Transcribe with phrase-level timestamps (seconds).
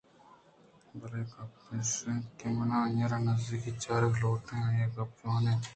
[0.99, 5.09] بلئے گپ اِش اِنت کہ من آئی ءَ را نزّیکءَ چارگ لوٹاں ءُآئی ءِ گپ
[5.17, 5.61] چون اَنت